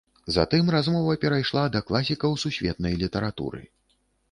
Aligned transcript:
Затым 0.35 0.71
размова 0.75 1.13
перайшла 1.25 1.65
да 1.77 1.83
класікаў 1.91 2.31
сусветнай 2.47 2.99
літаратуры. 3.05 3.65